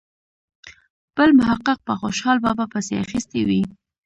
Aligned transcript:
بل 1.15 1.29
محقق 1.39 1.79
په 1.87 1.93
خوشال 2.01 2.37
بابا 2.45 2.65
پسې 2.73 2.93
اخیستې 3.03 3.39
وي. 3.47 3.61